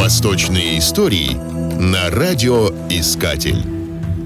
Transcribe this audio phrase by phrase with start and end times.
[0.00, 1.36] Восточные истории
[1.78, 3.62] на радиоискатель.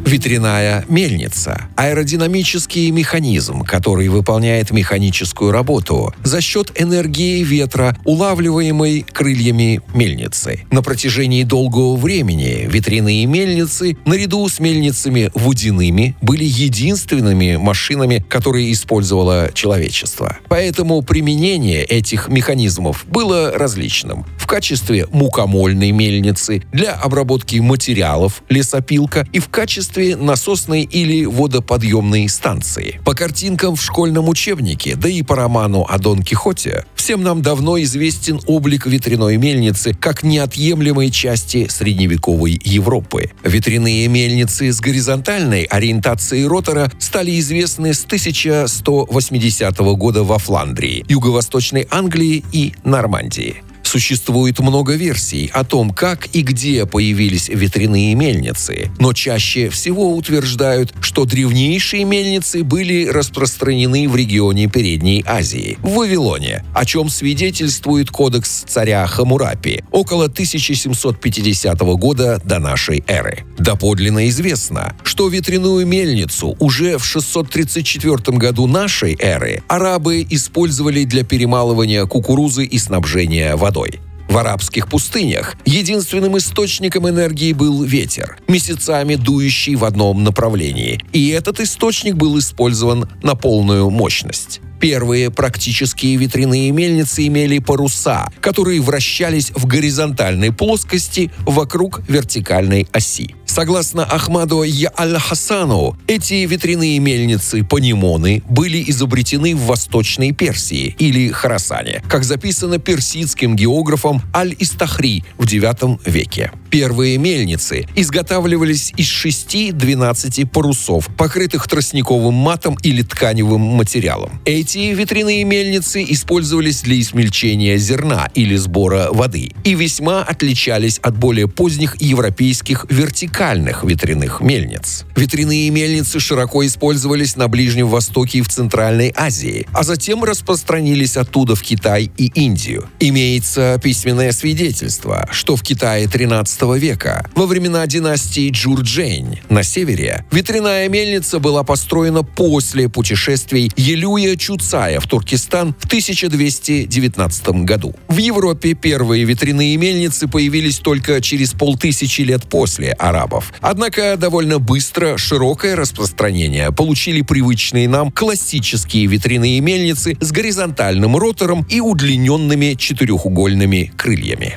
[0.06, 10.64] Ветряная мельница– аэродинамический механизм, который выполняет механическую работу за счет энергии ветра, улавливаемой крыльями мельницы.
[10.70, 19.50] На протяжении долгого времени ветряные мельницы, наряду с мельницами водяными, были единственными машинами, которые использовало
[19.54, 20.38] человечество.
[20.48, 24.26] Поэтому применение этих механизмов было различным.
[24.44, 33.00] В качестве мукомольной мельницы, для обработки материалов– лесопилка и в качестве насосной или водоподъемной станции.
[33.06, 37.80] По картинкам в школьном учебнике, да и по роману о Дон Кихоте, всем нам давно
[37.80, 43.30] известен облик ветряной мельницы как неотъемлемой части средневековой Европы.
[43.44, 52.44] Ветряные мельницы с горизонтальной ориентацией ротора стали известны с 1180 года во Фландрии, Юго-Восточной Англии
[52.52, 53.63] и Нормандии.
[53.94, 60.92] Существует много версий о том, как и где появились ветряные мельницы, но чаще всего утверждают,
[61.00, 68.64] что древнейшие мельницы были распространены в регионе Передней Азии, в Вавилоне, о чем свидетельствует кодекс
[68.66, 73.44] царя Хамурапи около 1750 года до нашей эры.
[73.58, 82.06] Доподлинно известно, что ветряную мельницу уже в 634 году нашей эры арабы использовали для перемалывания
[82.06, 83.83] кукурузы и снабжения водой.
[84.28, 91.60] В арабских пустынях единственным источником энергии был ветер, месяцами дующий в одном направлении, и этот
[91.60, 94.60] источник был использован на полную мощность.
[94.80, 103.34] Первые практические ветряные мельницы имели паруса, которые вращались в горизонтальной плоскости вокруг вертикальной оси.
[103.54, 112.24] Согласно Ахмаду Я-Аль-Хасану, эти ветряные мельницы панимоны были изобретены в Восточной Персии или Харасане, как
[112.24, 116.50] записано персидским географом Аль-Истахри в IX веке.
[116.74, 124.40] Первые мельницы изготавливались из 6-12 парусов, покрытых тростниковым матом или тканевым материалом.
[124.44, 131.46] Эти ветряные мельницы использовались для измельчения зерна или сбора воды и весьма отличались от более
[131.46, 135.04] поздних европейских вертикальных ветряных мельниц.
[135.14, 141.54] Ветряные мельницы широко использовались на Ближнем Востоке и в Центральной Азии, а затем распространились оттуда
[141.54, 142.88] в Китай и Индию.
[142.98, 150.88] Имеется письменное свидетельство, что в Китае 13 века, во времена династии Джурджень на севере, ветряная
[150.88, 157.94] мельница была построена после путешествий Елюя Чуцая в Туркестан в 1219 году.
[158.08, 163.52] В Европе первые ветряные мельницы появились только через полтысячи лет после арабов.
[163.60, 171.80] Однако довольно быстро широкое распространение получили привычные нам классические ветряные мельницы с горизонтальным ротором и
[171.80, 174.56] удлиненными четырехугольными крыльями.